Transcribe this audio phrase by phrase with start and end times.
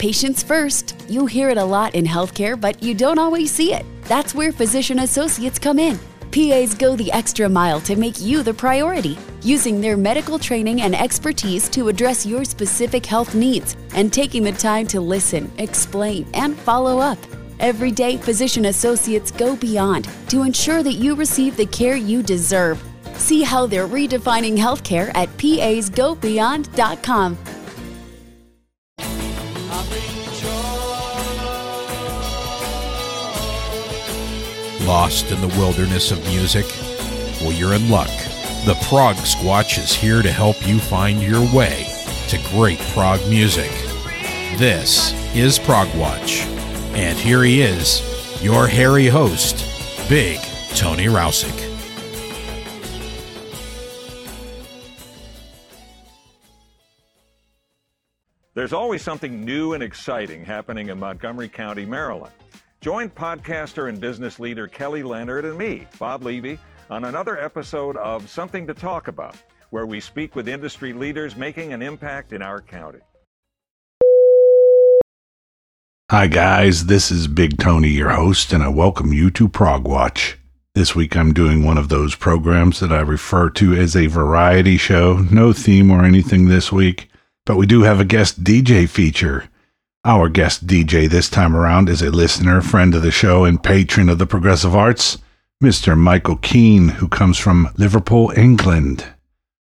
[0.00, 0.96] Patients first.
[1.10, 3.84] You hear it a lot in healthcare, but you don't always see it.
[4.04, 5.98] That's where physician associates come in.
[6.32, 10.94] PAs go the extra mile to make you the priority, using their medical training and
[10.94, 16.58] expertise to address your specific health needs and taking the time to listen, explain, and
[16.60, 17.18] follow up.
[17.58, 22.82] Every day, physician associates go beyond to ensure that you receive the care you deserve.
[23.16, 27.38] See how they're redefining healthcare at pasgobeyond.com.
[34.90, 36.66] Lost in the wilderness of music?
[37.40, 38.10] Well, you're in luck.
[38.64, 41.86] The Prog Squatch is here to help you find your way
[42.26, 43.70] to great prog music.
[44.58, 46.40] This is Prog Watch.
[46.96, 48.02] And here he is,
[48.42, 49.64] your hairy host,
[50.08, 50.40] Big
[50.74, 51.54] Tony Rousick.
[58.54, 62.32] There's always something new and exciting happening in Montgomery County, Maryland.
[62.80, 68.30] Join podcaster and business leader Kelly Leonard and me, Bob Levy, on another episode of
[68.30, 69.36] Something to Talk About,
[69.68, 73.00] where we speak with industry leaders making an impact in our county.
[76.10, 76.86] Hi, guys.
[76.86, 80.38] This is Big Tony, your host, and I welcome you to Prog Watch.
[80.74, 84.78] This week I'm doing one of those programs that I refer to as a variety
[84.78, 85.18] show.
[85.30, 87.10] No theme or anything this week,
[87.44, 89.50] but we do have a guest DJ feature.
[90.04, 94.08] Our guest DJ this time around is a listener, friend of the show, and patron
[94.08, 95.18] of the progressive arts,
[95.62, 95.94] Mr.
[95.94, 99.04] Michael Keane, who comes from Liverpool, England.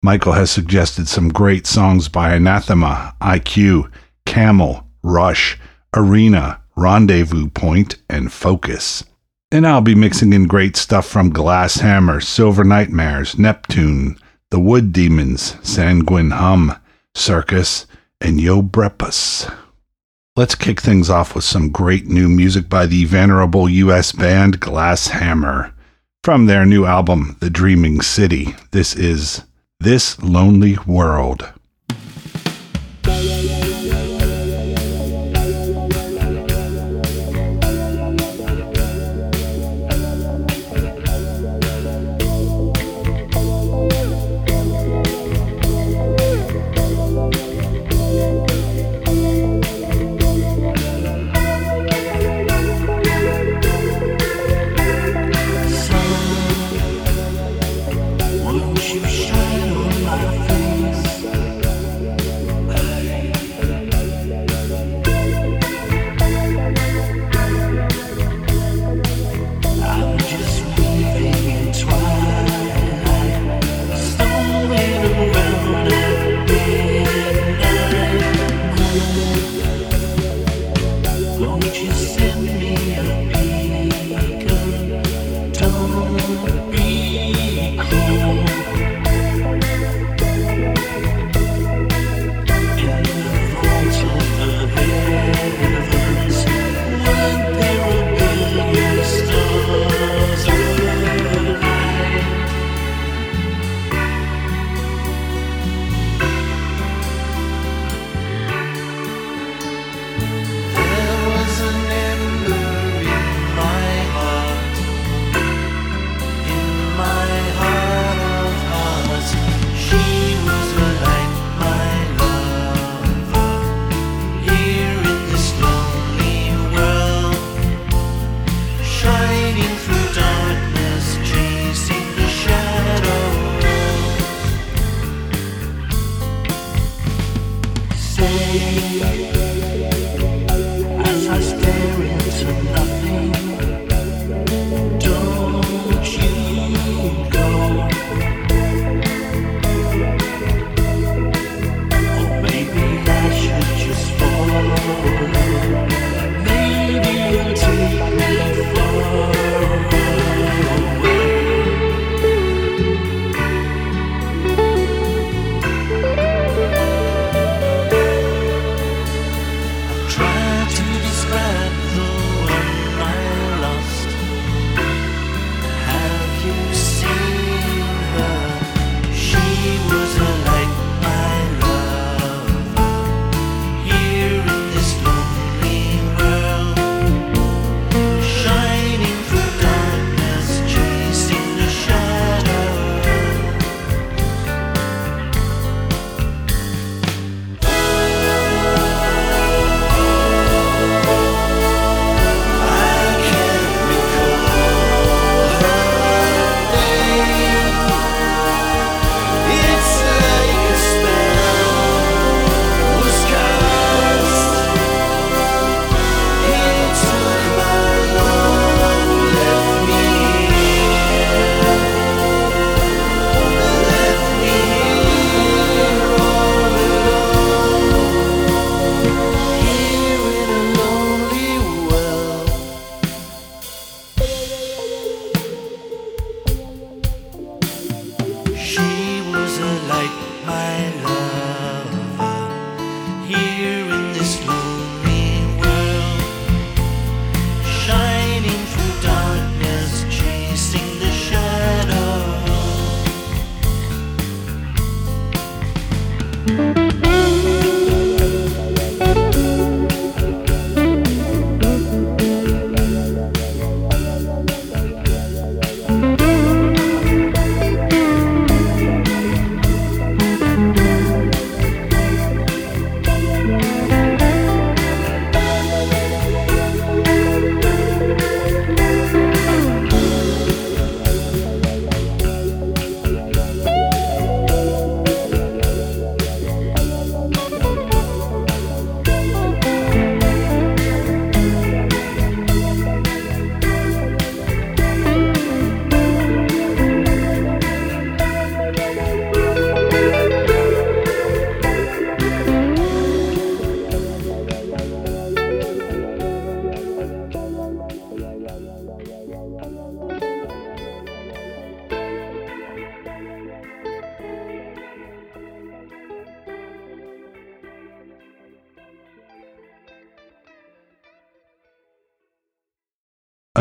[0.03, 3.89] Michael has suggested some great songs by Anathema, IQ,
[4.25, 5.57] Camel, Rush,
[5.95, 9.05] Arena, Rendezvous Point, and Focus.
[9.49, 14.19] And I'll be mixing in great stuff from Glass Hammer, Silver Nightmares, Neptune,
[14.51, 16.75] The Wood Demons, Sanguine Hum,
[17.15, 17.85] Cirkus,
[18.19, 19.49] and Yobrepus.
[20.37, 25.07] Let's kick things off with some great new music by the venerable US band Glass
[25.07, 25.73] Hammer.
[26.23, 29.45] From their new album, The Dreaming City, this is
[29.79, 31.51] This Lonely World.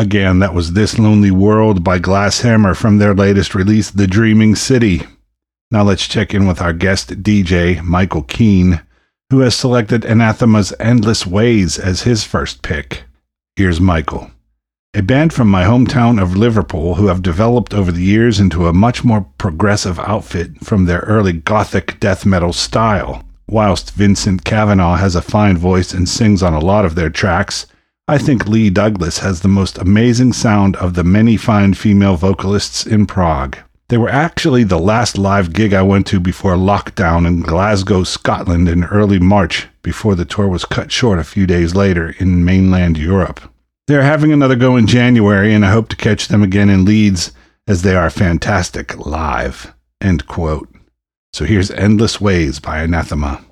[0.07, 4.55] Again, that was This Lonely World by Glass Hammer from their latest release, The Dreaming
[4.55, 5.01] City.
[5.69, 8.79] Now let's check in with our guest DJ, Michael Keane,
[9.29, 13.03] who has selected Anathema's Endless Ways as his first pick.
[13.57, 14.31] Here's Michael.
[14.93, 18.73] A band from my hometown of Liverpool who have developed over the years into a
[18.73, 23.25] much more progressive outfit from their early gothic death metal style.
[23.49, 27.67] Whilst Vincent Cavanagh has a fine voice and sings on a lot of their tracks,
[28.09, 32.85] I think Lee Douglas has the most amazing sound of the many fine female vocalists
[32.85, 33.57] in prog.
[33.89, 38.69] They were actually the last live gig I went to before lockdown in Glasgow, Scotland
[38.69, 42.97] in early March, before the tour was cut short a few days later in mainland
[42.97, 43.41] Europe.
[43.87, 47.33] They're having another go in January, and I hope to catch them again in Leeds
[47.67, 49.73] as they are fantastic live.
[49.99, 50.69] End quote.
[51.33, 53.43] So here's Endless Ways by Anathema.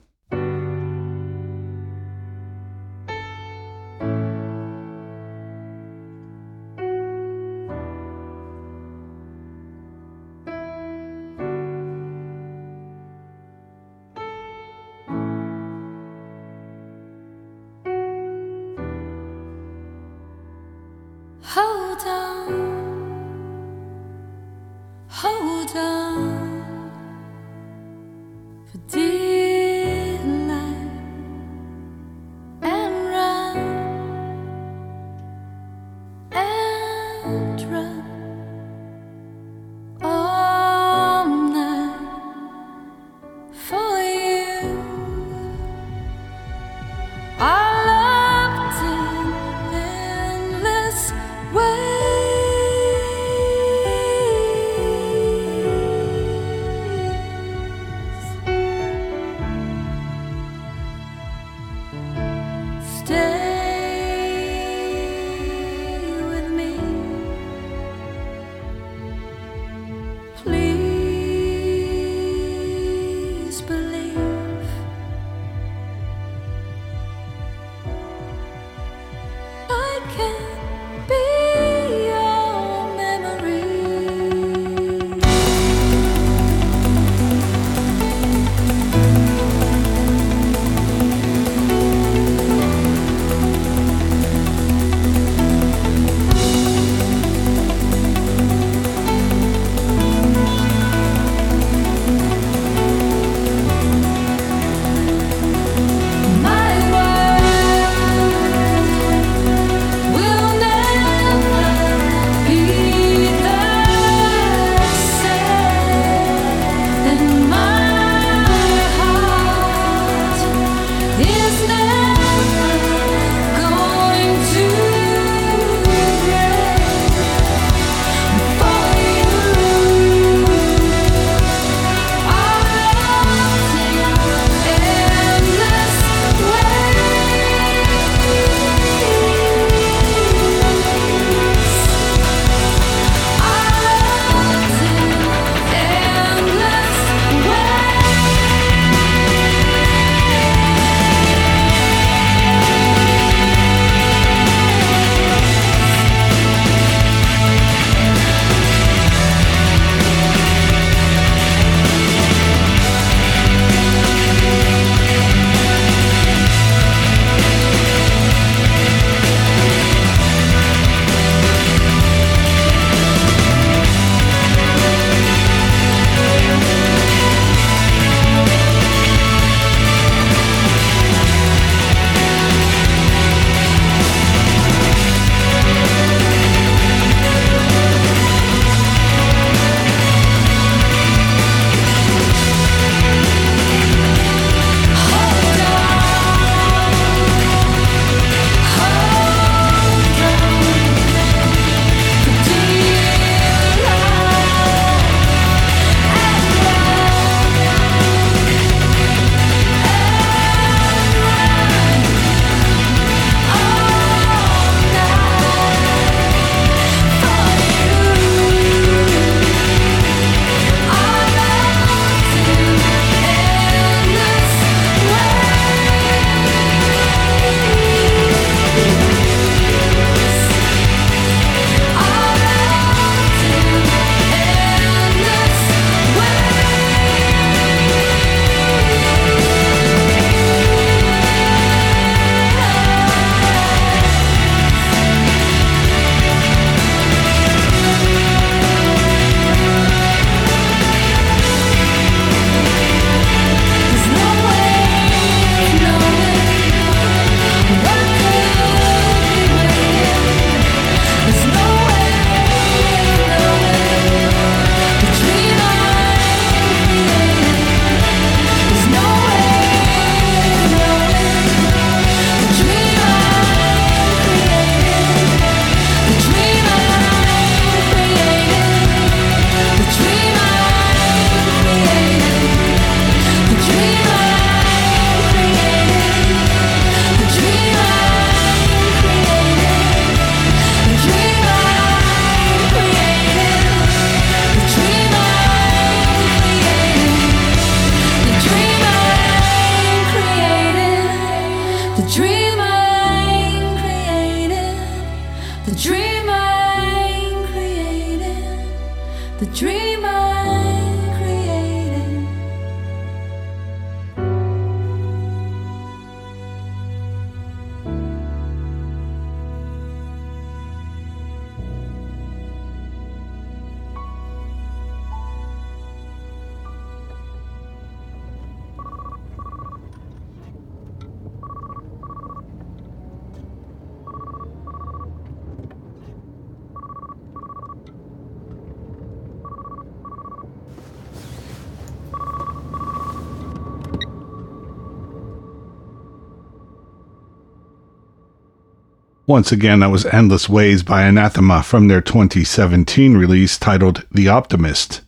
[349.35, 355.01] Once again, that was Endless Ways by Anathema from their 2017 release titled The Optimist.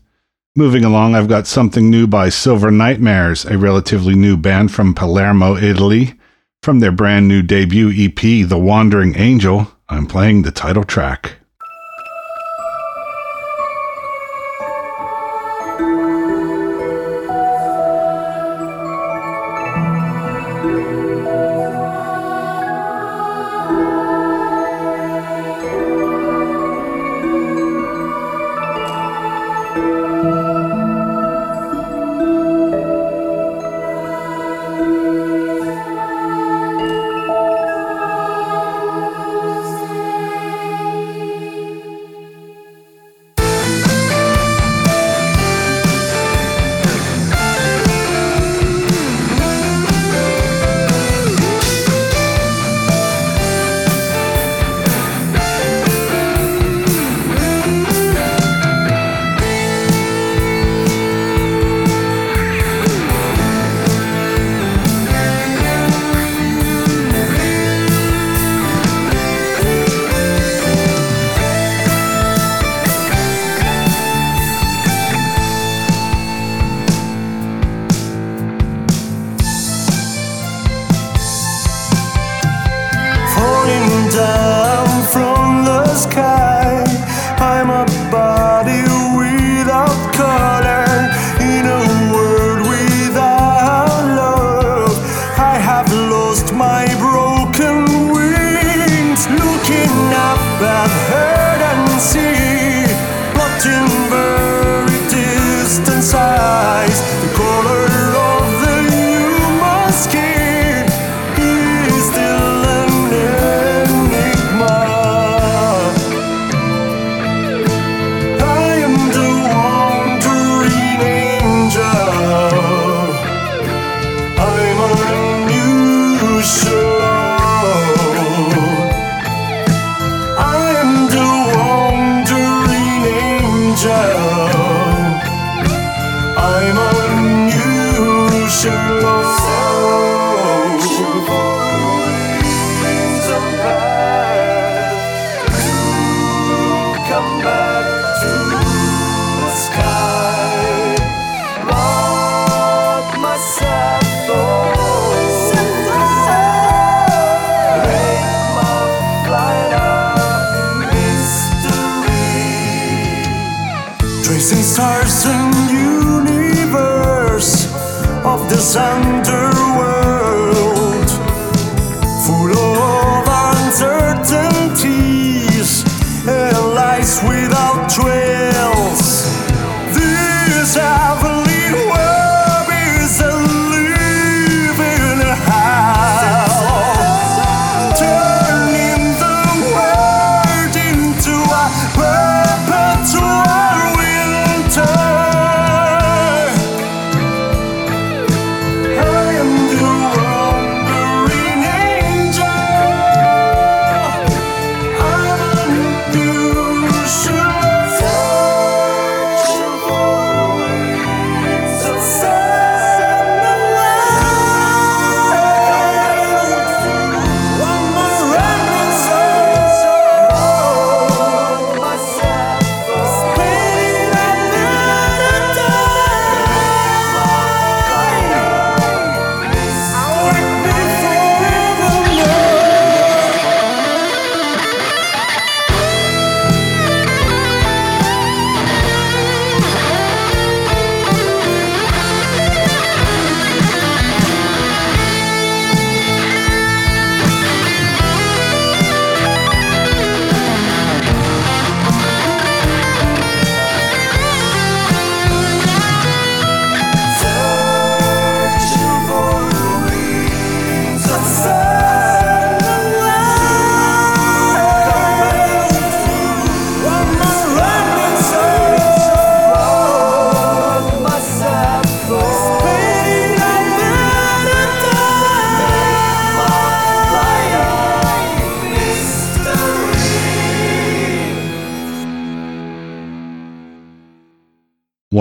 [0.53, 5.55] Moving along, I've got something new by Silver Nightmares, a relatively new band from Palermo,
[5.55, 6.15] Italy.
[6.61, 11.36] From their brand new debut EP, The Wandering Angel, I'm playing the title track.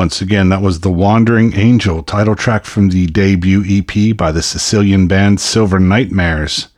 [0.06, 4.40] Once again, that was The Wandering Angel, title track from the debut EP by the
[4.40, 6.68] Sicilian band Silver Nightmares.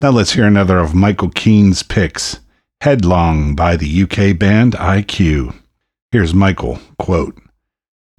[0.00, 2.40] Now let's hear another of Michael Keane's picks,
[2.80, 5.54] Headlong by the UK band IQ.
[6.10, 7.40] Here's Michael, quote,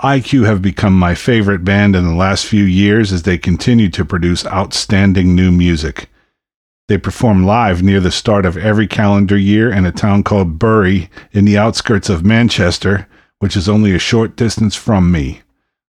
[0.01, 4.05] IQ have become my favorite band in the last few years as they continue to
[4.05, 6.09] produce outstanding new music.
[6.87, 11.09] They perform live near the start of every calendar year in a town called Bury
[11.33, 13.09] in the outskirts of Manchester,
[13.43, 15.41] which is only a short distance from me.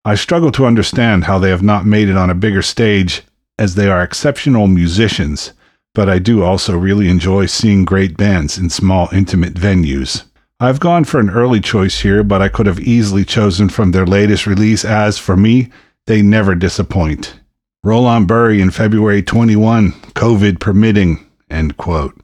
[0.03, 3.21] I struggle to understand how they have not made it on a bigger stage,
[3.59, 5.53] as they are exceptional musicians,
[5.93, 10.23] but I do also really enjoy seeing great bands in small, intimate venues.
[10.59, 14.07] I've gone for an early choice here, but I could have easily chosen from their
[14.07, 15.69] latest release, as for me,
[16.07, 17.39] they never disappoint.
[17.83, 21.23] Roll on Bury in February 21, COVID permitting.
[21.51, 22.19] End quote.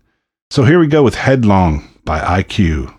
[0.50, 2.96] So here we go with Headlong by IQ.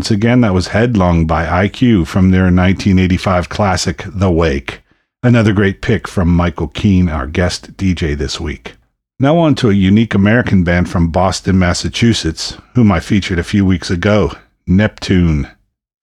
[0.00, 4.80] Once again, that was Headlong by IQ from their 1985 classic, The Wake.
[5.22, 8.76] Another great pick from Michael Keane, our guest DJ this week.
[9.18, 13.66] Now on to a unique American band from Boston, Massachusetts, whom I featured a few
[13.66, 14.32] weeks ago,
[14.66, 15.46] Neptune.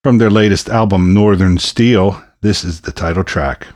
[0.04, 3.66] From their latest album, Northern Steel, this is the title track.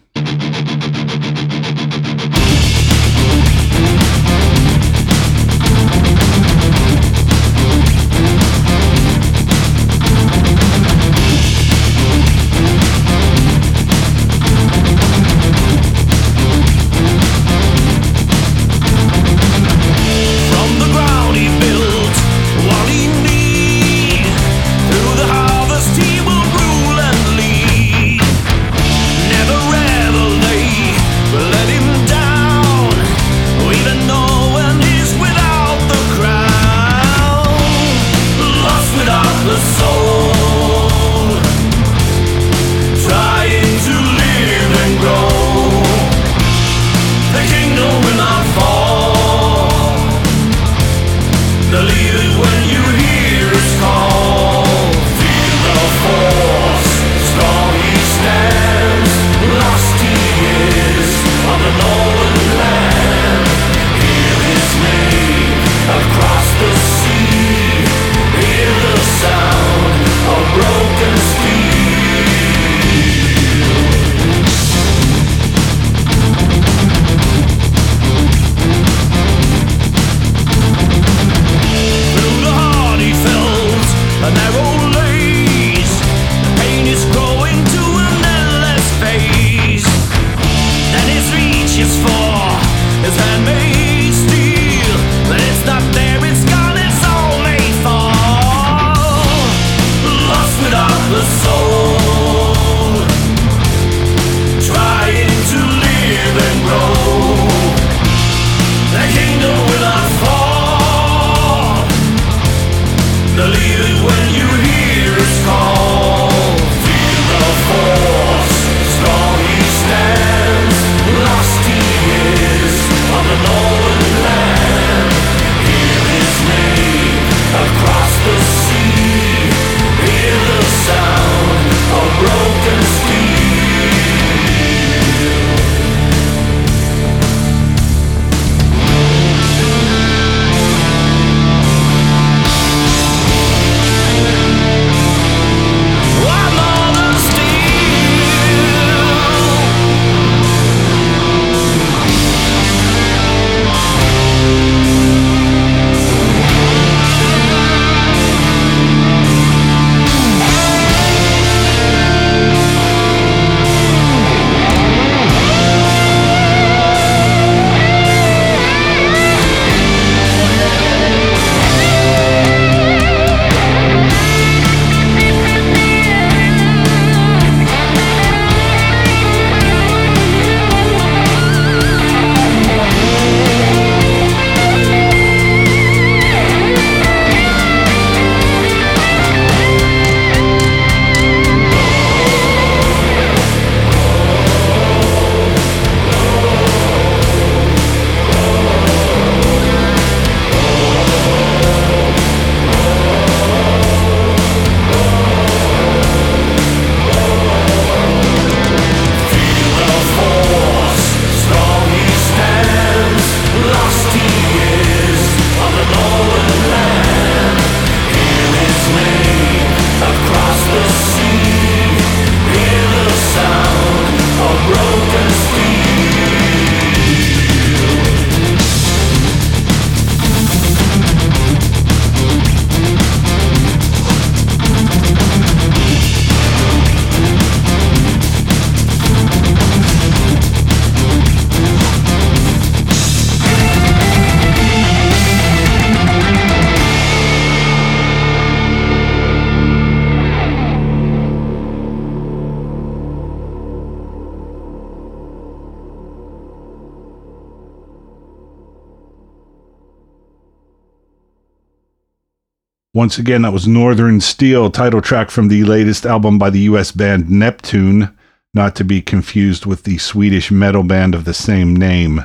[262.94, 266.92] Once again, that was Northern Steel, title track from the latest album by the US
[266.92, 268.14] band Neptune,
[268.52, 272.22] not to be confused with the Swedish metal band of the same name.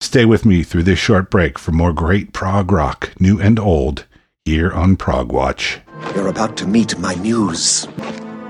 [0.00, 4.06] Stay with me through this short break for more great prog rock, new and old,
[4.46, 5.80] here on Prog Watch.
[6.14, 7.86] You're about to meet my muse.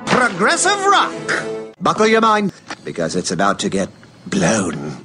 [0.07, 1.75] Progressive rock!
[1.81, 2.53] Buckle your mind,
[2.85, 3.89] because it's about to get
[4.25, 5.05] blown.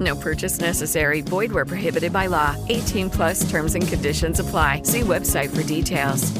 [0.00, 1.20] No purchase necessary.
[1.20, 2.56] Void where prohibited by law.
[2.68, 4.82] 18 plus terms and conditions apply.
[4.84, 6.32] See website for details.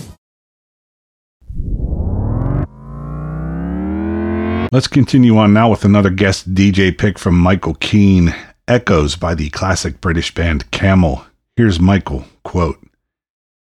[4.73, 8.35] Let's continue on now with another guest DJ pick from Michael Keane,
[8.67, 11.25] Echoes by the classic British band Camel.
[11.55, 12.85] Here's Michael, quote,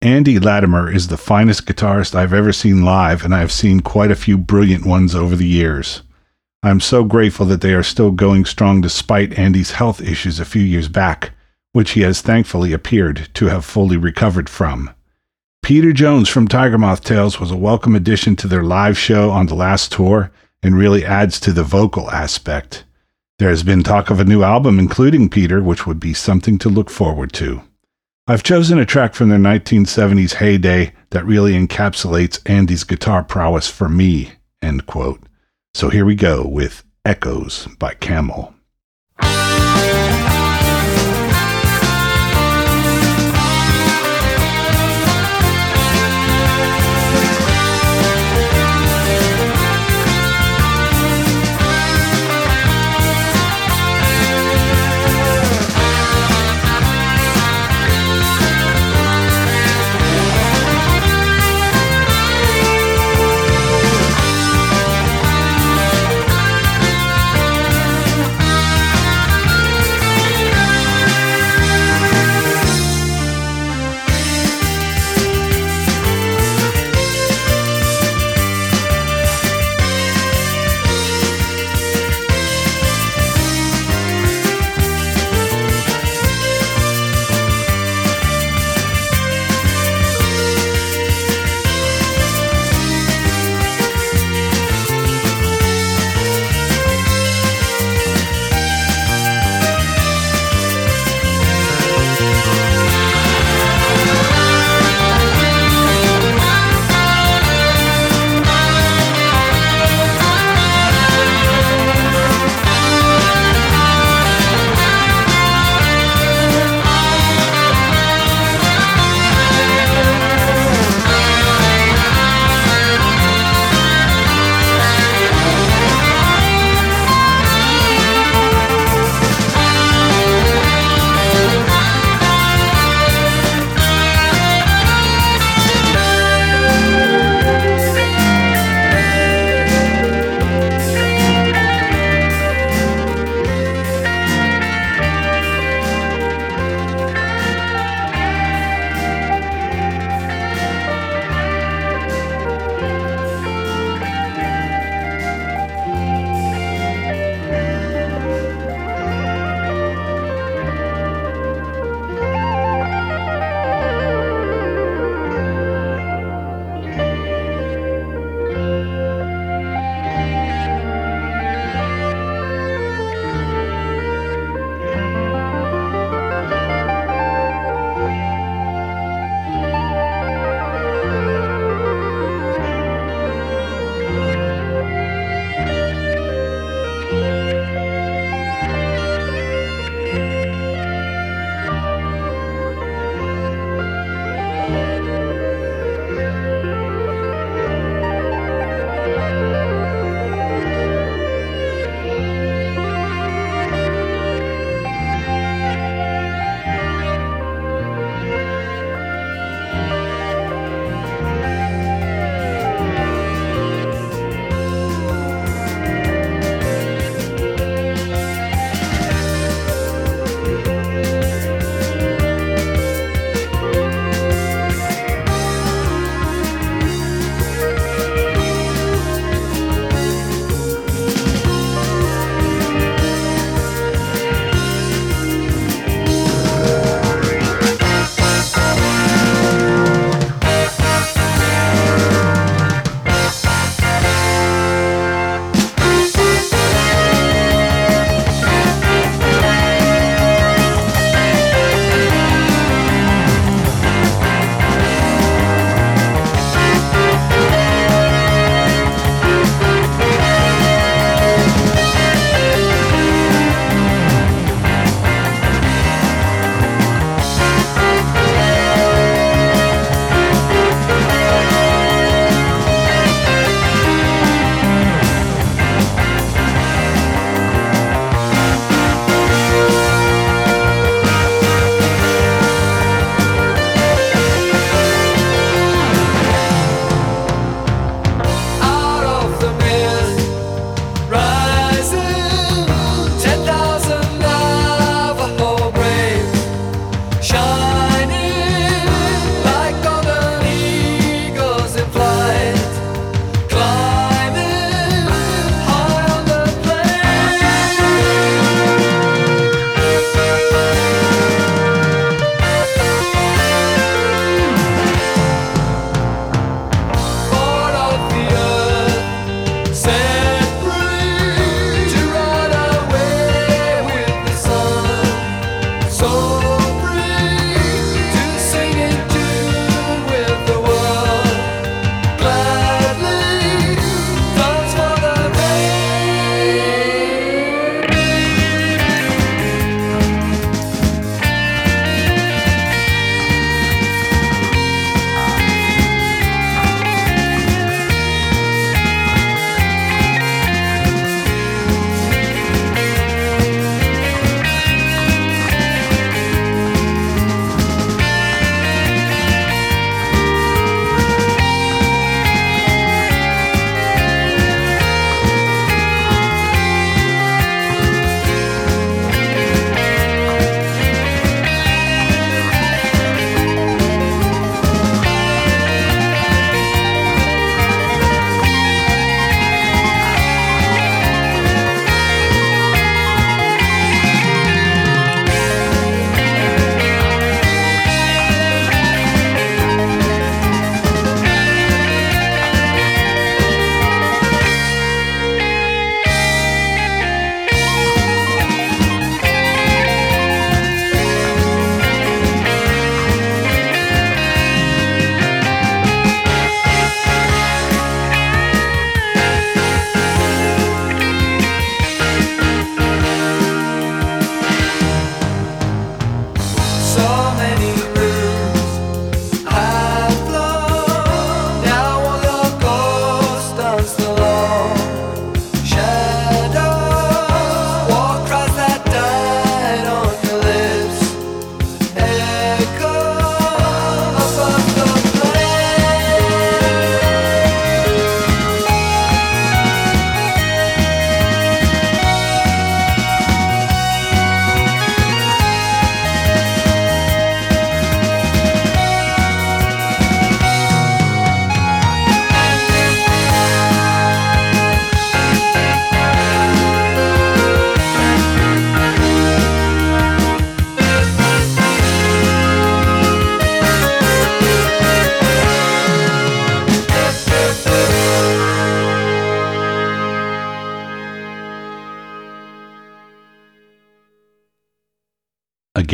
[0.00, 4.10] Andy Latimer is the finest guitarist I've ever seen live, and I have seen quite
[4.10, 6.00] a few brilliant ones over the years.
[6.66, 10.44] I am so grateful that they are still going strong despite Andy's health issues a
[10.44, 11.30] few years back,
[11.72, 14.90] which he has thankfully appeared to have fully recovered from.
[15.62, 19.46] Peter Jones from Tiger Moth Tales was a welcome addition to their live show on
[19.46, 22.82] the last tour and really adds to the vocal aspect.
[23.38, 26.68] There has been talk of a new album including Peter, which would be something to
[26.68, 27.62] look forward to.
[28.26, 33.88] I've chosen a track from their 1970s heyday that really encapsulates Andy's guitar prowess for
[33.88, 34.32] me.
[34.60, 35.20] End quote.
[35.76, 38.54] So here we go with Echoes by Camel.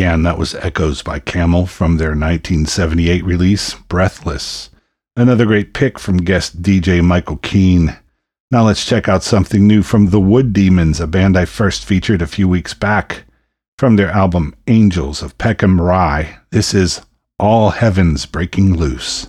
[0.03, 4.69] Again, that was Echoes by Camel from their 1978 release, Breathless.
[5.15, 7.97] Another great pick from guest DJ Michael Keane.
[8.51, 12.21] Now let's check out something new from the Wood Demons, a band I first featured
[12.21, 13.27] a few weeks back.
[13.79, 17.03] From their album Angels of Peckham Rye, this is
[17.39, 19.29] All Heavens Breaking Loose.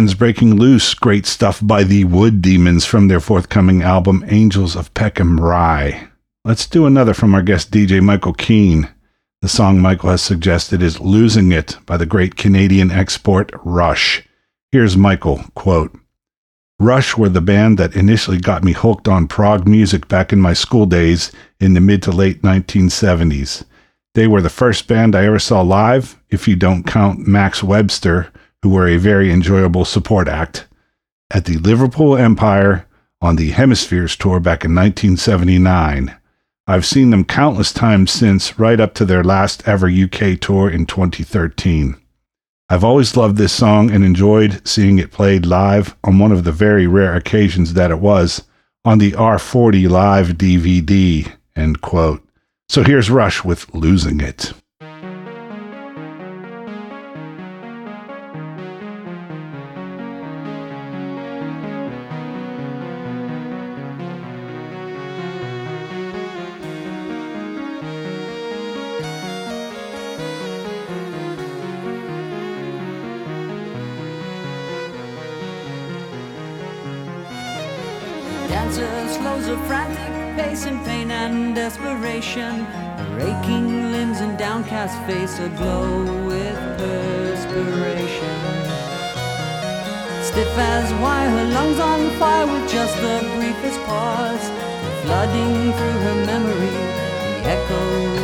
[0.00, 4.94] Heaven's Breaking Loose, great stuff by the Wood Demons from their forthcoming album Angels of
[4.94, 6.08] Peckham Rye.
[6.42, 8.88] Let's do another from our guest DJ Michael Keane.
[9.42, 14.26] The song Michael has suggested is Losing It by the great Canadian export Rush.
[14.72, 15.94] Here's Michael, quote,
[16.78, 20.54] Rush were the band that initially got me hooked on prog music back in my
[20.54, 21.30] school days
[21.60, 23.64] in the mid to late 1970s.
[24.14, 28.32] They were the first band I ever saw live, if you don't count Max Webster,
[28.62, 30.66] who were a very enjoyable support act,
[31.30, 32.86] at the Liverpool Empire
[33.20, 36.16] on the Hemispheres tour back in 1979.
[36.66, 40.86] I've seen them countless times since, right up to their last ever UK tour in
[40.86, 41.96] 2013.
[42.68, 46.52] I've always loved this song and enjoyed seeing it played live on one of the
[46.52, 48.44] very rare occasions that it was
[48.84, 51.32] on the R40 Live DVD.
[51.56, 52.22] End quote.
[52.68, 54.52] So here's Rush with Losing It.
[78.70, 82.64] Dancers, flows of frantic pace and pain and desperation.
[82.64, 88.38] Her aching limbs and downcast face aglow with perspiration.
[90.22, 94.48] Stiff as wire, her lungs on fire with just the briefest pause.
[95.02, 96.70] Flooding through her memory,
[97.26, 98.19] the echoes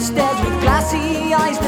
[0.00, 1.58] stares with glassy eyes,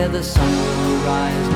[0.00, 1.49] where the sun will rise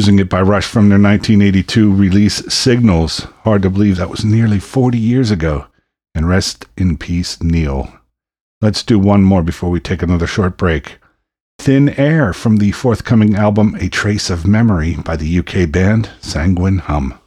[0.00, 3.26] Losing It by Rush from their 1982 release Signals.
[3.44, 5.66] Hard to believe that was nearly 40 years ago.
[6.14, 7.92] And rest in peace, Neil.
[8.62, 10.96] Let's do one more before we take another short break.
[11.58, 16.78] Thin Air from the forthcoming album A Trace of Memory by the UK band Sanguine
[16.78, 17.19] Hum.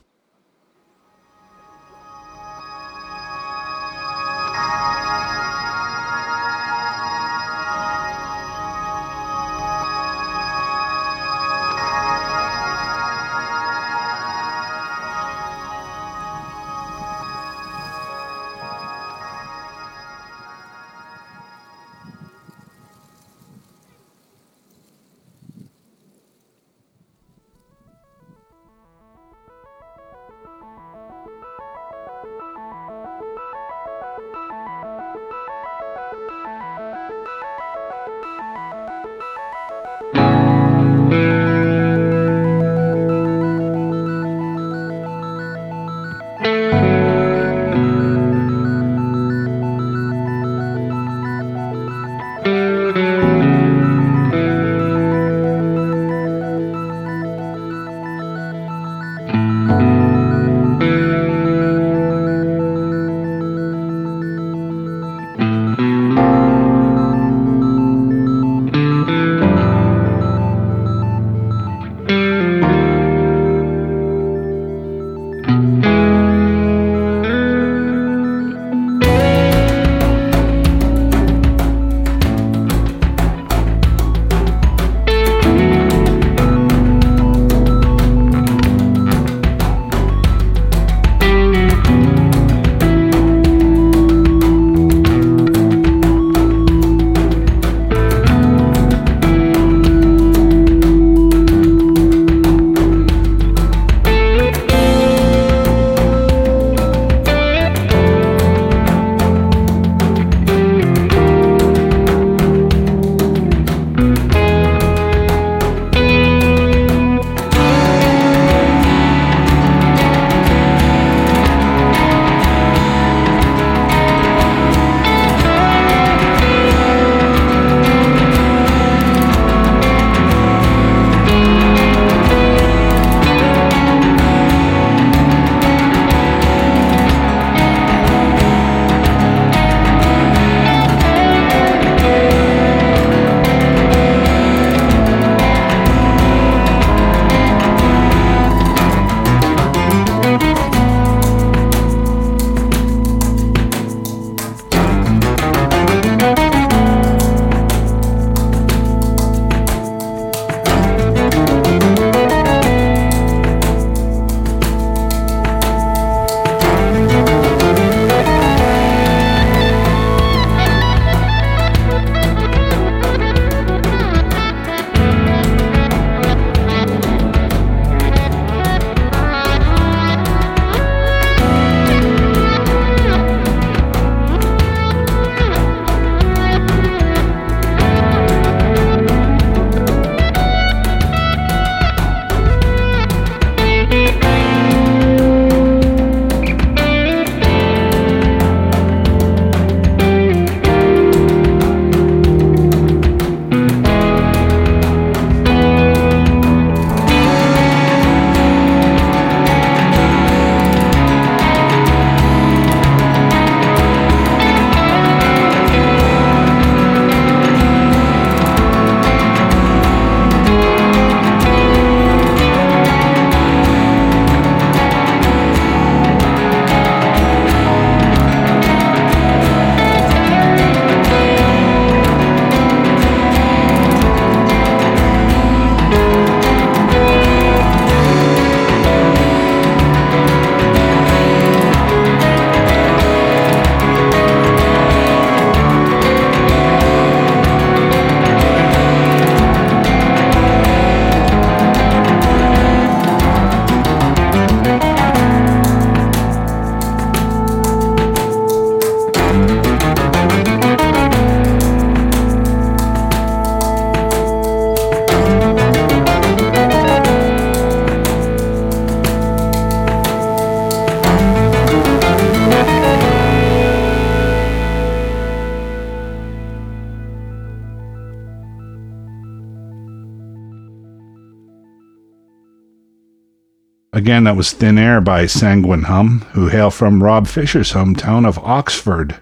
[284.04, 288.38] Again, that was Thin Air by Sanguine Hum, who hail from Rob Fisher's hometown of
[288.40, 289.16] Oxford.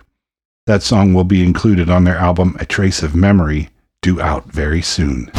[0.66, 3.70] That song will be included on their album A Trace of Memory,
[4.02, 5.30] due out very soon.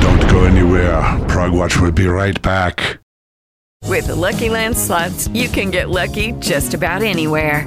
[0.00, 1.02] Don't go anywhere.
[1.02, 3.00] Prague Progwatch will be right back.
[3.82, 7.66] With the Lucky Land slots, you can get lucky just about anywhere.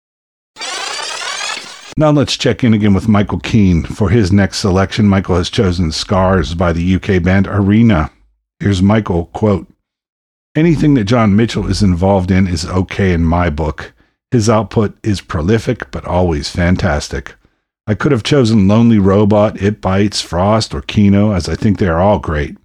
[1.97, 3.83] Now let's check in again with Michael Keane.
[3.83, 8.11] For his next selection, Michael has chosen Scars by the UK band Arena.
[8.59, 9.67] Here's Michael, quote,
[10.55, 13.93] Anything that John Mitchell is involved in is okay in my book.
[14.31, 17.35] His output is prolific, but always fantastic.
[17.87, 21.87] I could have chosen Lonely Robot, It Bites, Frost, or Kino, as I think they
[21.87, 22.57] are all great.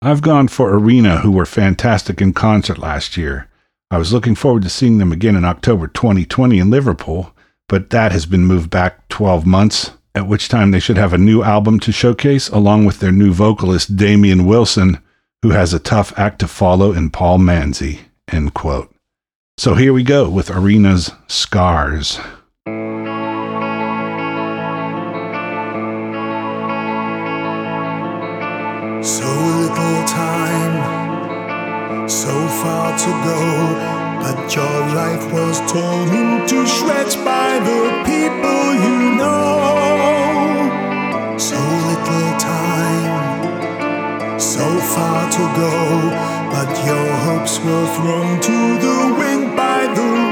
[0.00, 3.48] I've gone for Arena, who were fantastic in concert last year.
[3.90, 7.34] I was looking forward to seeing them again in October 2020 in Liverpool,
[7.68, 11.18] but that has been moved back 12 months, at which time they should have a
[11.18, 14.98] new album to showcase, along with their new vocalist, Damian Wilson,
[15.42, 18.00] who has a tough act to follow in Paul Manzi.
[18.26, 18.92] End quote.
[19.58, 22.18] So here we go with Arena's Scars.
[29.00, 37.58] So little time, so far to go, but your life was torn into shreds by
[37.68, 39.38] the people you know.
[41.38, 41.58] So
[41.88, 45.74] little time, so far to go,
[46.54, 50.27] but your hopes were thrown to the wind by the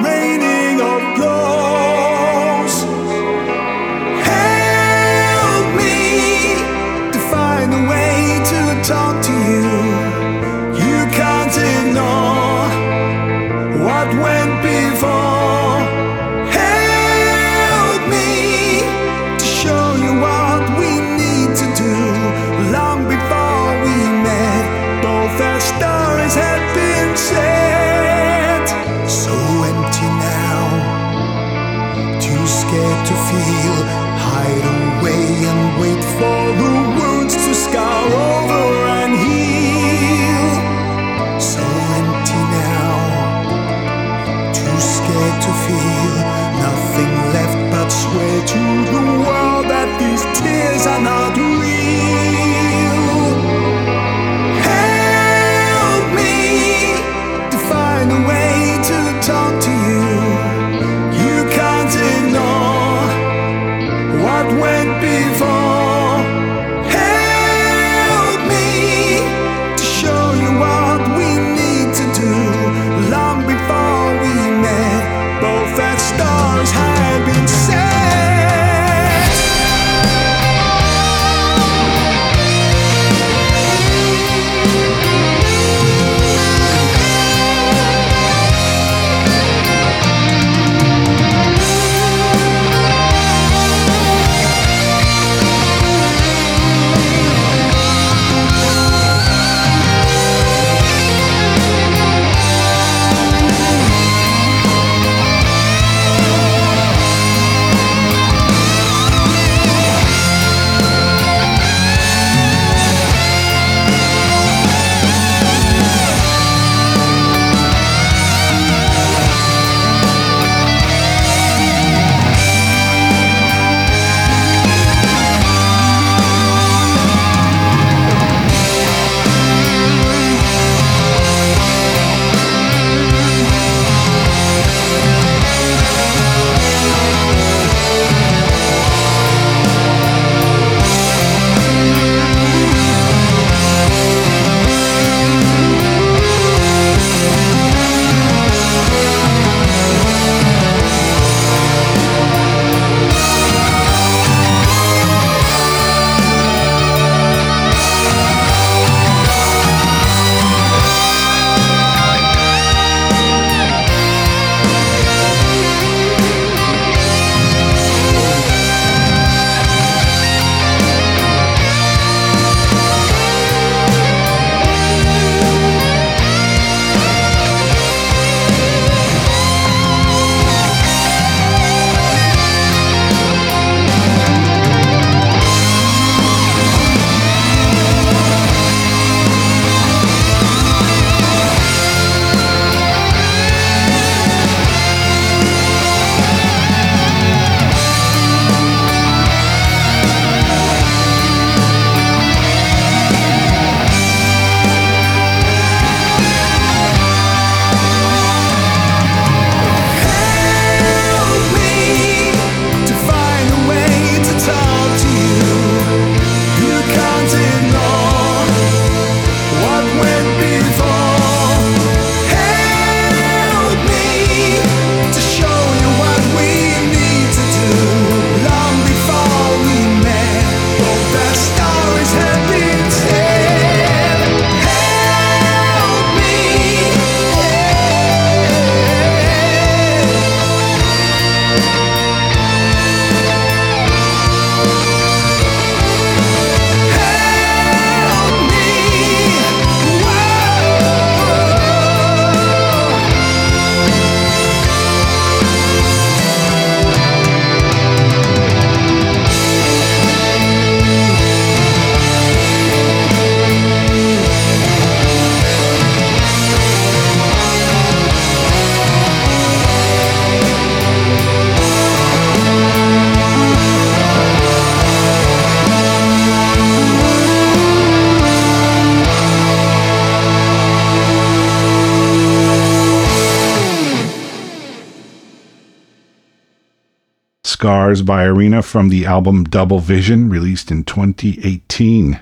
[287.87, 292.21] Scars by Arena from the album Double Vision, released in 2018.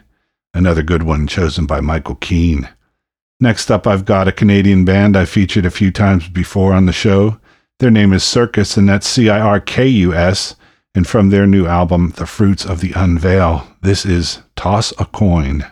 [0.53, 2.69] Another good one chosen by Michael Keane.
[3.41, 6.93] Next up, I've got a Canadian band I featured a few times before on the
[6.93, 7.41] show.
[7.79, 10.55] Their name is Cirkus, and that's C I R K U S.
[10.95, 15.65] And from their new album, The Fruits of the Unveil, this is Toss a Coin.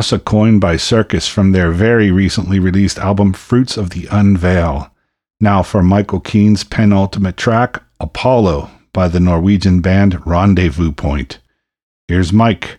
[0.00, 4.90] Toss a coin by Cirkus from their very recently released album Fruits of the Unveil.
[5.40, 11.40] Now for Michael Keane's penultimate track, Apollo, by the Norwegian band Rendezvous Point.
[12.08, 12.78] Here's Mike.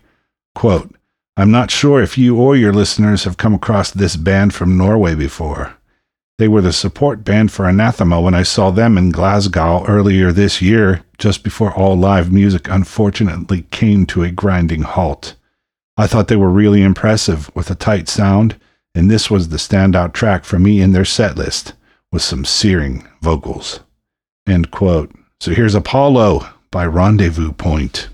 [0.56, 0.96] Quote,
[1.38, 5.14] I'm not sure if you or your listeners have come across this band from Norway
[5.14, 5.76] before.
[6.40, 10.60] They were the support band for Anathema when I saw them in Glasgow earlier this
[10.60, 15.36] year, just before all live music unfortunately came to a grinding halt.
[15.98, 18.60] I thought they were really impressive with a tight sound,
[18.96, 21.74] and this was the standout track for me in their set list,
[22.12, 23.82] with some searing vocals.
[24.48, 25.12] End quote.
[25.40, 28.10] So here's Apollo by Rendezvous Point.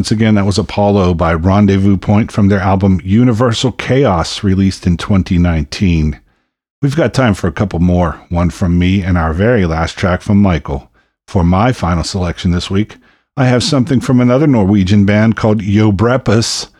[0.00, 4.96] Once again, that was Apollo by Rendezvous Point from their album Universal Chaos, released in
[4.96, 6.18] 2019.
[6.80, 10.22] We've got time for a couple more, one from me and our very last track
[10.22, 10.90] from Michael.
[11.28, 12.96] For my final selection this week,
[13.36, 16.70] I have something from another Norwegian band called Yobrepus,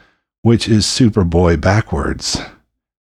[0.41, 2.41] which is Superboy backwards.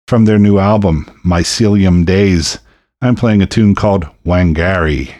[0.08, 2.58] From their new album, Mycelium Days,
[3.00, 5.14] I'm playing a tune called Wangari.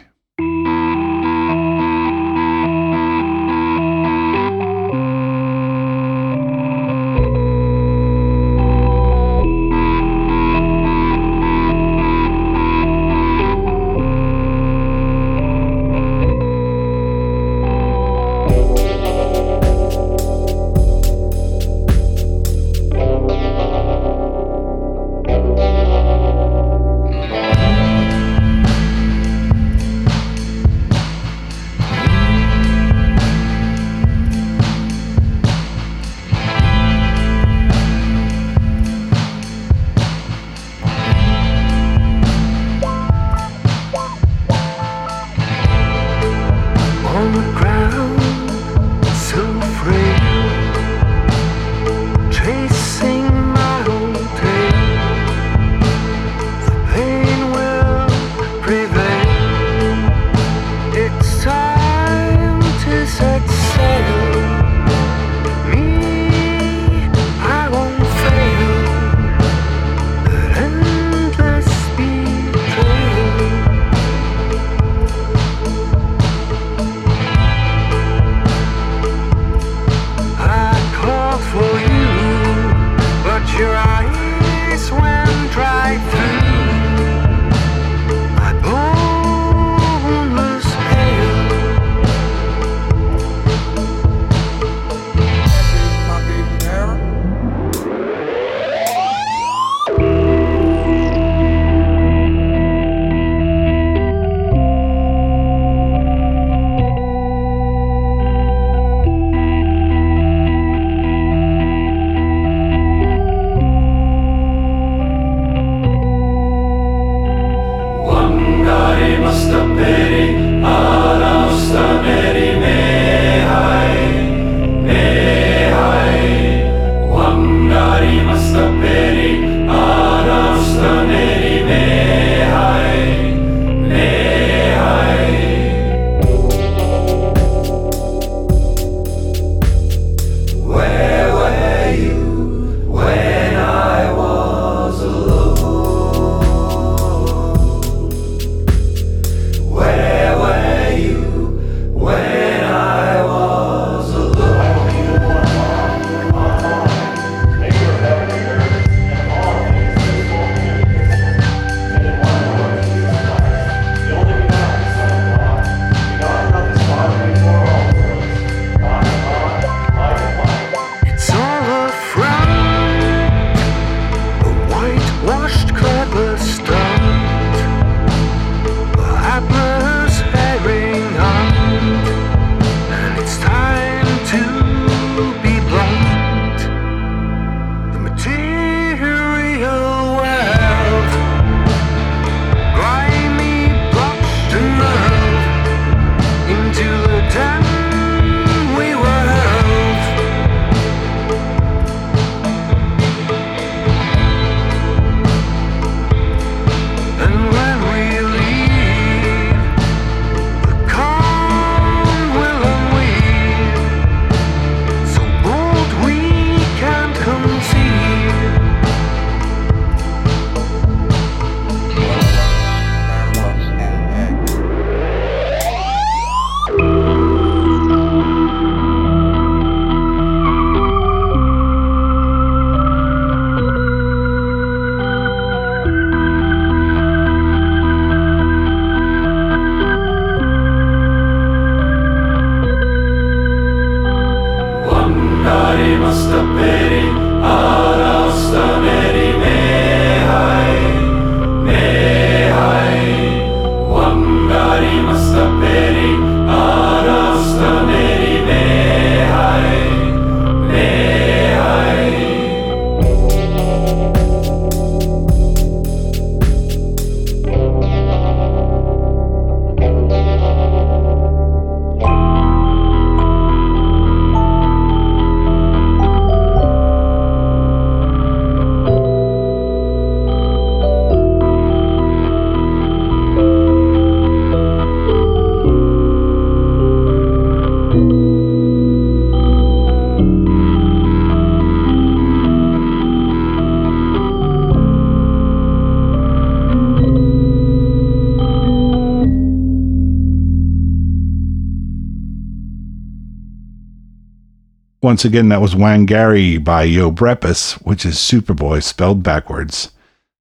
[305.09, 309.91] Once again, that was Wangari by Yobrepus, which is Superboy spelled backwards.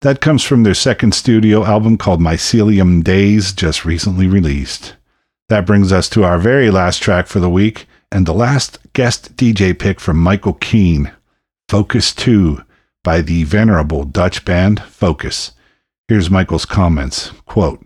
[0.03, 4.95] That comes from their second studio album called Mycelium Days, just recently released.
[5.49, 9.35] That brings us to our very last track for the week, and the last guest
[9.37, 11.13] DJ pick from Michael Keane,
[11.71, 12.63] Focus 2,
[13.03, 15.53] by the venerable Dutch band Focus.
[16.09, 17.31] Here's Michael's comments.
[17.47, 17.83] Quote,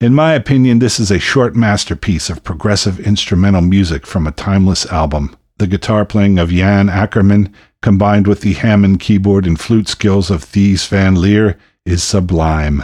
[0.00, 4.84] in my opinion, this is a short masterpiece of progressive instrumental music from a timeless
[4.86, 5.36] album.
[5.56, 10.44] The guitar playing of Jan Akkerman, combined with the Hammond keyboard and flute skills of
[10.44, 11.56] Thijs van Leer,
[11.86, 12.82] is sublime.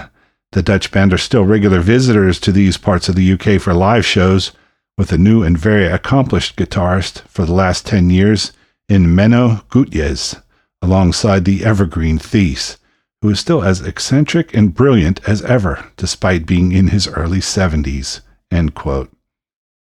[0.52, 4.06] The Dutch band are still regular visitors to these parts of the UK for live
[4.06, 4.52] shows,
[4.96, 8.52] with a new and very accomplished guitarist for the last 10 years
[8.88, 10.40] in Menno Gootjes,
[10.80, 12.76] alongside the evergreen Thijs,
[13.20, 18.20] who is still as eccentric and brilliant as ever, despite being in his early 70s.
[18.50, 19.10] End quote.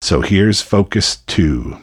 [0.00, 1.76] So here's Focus 2.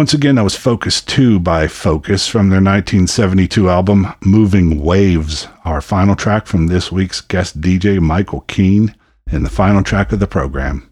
[0.00, 5.82] Once again, that was Focus 2 by Focus from their 1972 album Moving Waves, our
[5.82, 8.96] final track from this week's guest DJ Michael Keane,
[9.30, 10.90] and the final track of the program.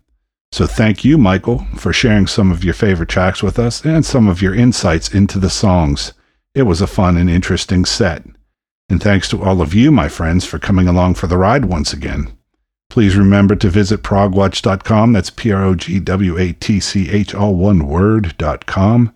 [0.52, 4.28] So thank you, Michael, for sharing some of your favorite tracks with us and some
[4.28, 6.12] of your insights into the songs.
[6.54, 8.26] It was a fun and interesting set.
[8.90, 11.94] And thanks to all of you, my friends, for coming along for the ride once
[11.94, 12.37] again.
[12.90, 15.12] Please remember to visit progwatch.com.
[15.12, 19.12] That's P R O G W A T C H, all one word.com.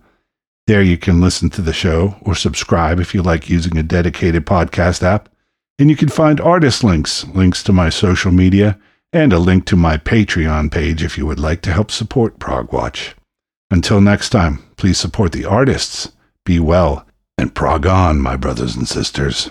[0.66, 4.47] There you can listen to the show or subscribe if you like using a dedicated
[4.47, 5.28] podcast app.
[5.78, 8.78] And you can find artist links, links to my social media,
[9.12, 13.15] and a link to my Patreon page if you would like to help support Progwatch.
[13.70, 16.12] Until next time, please support the artists,
[16.44, 17.07] be well,
[17.39, 19.51] and prog on, my brothers and sisters.